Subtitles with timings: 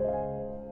[0.00, 0.65] あ。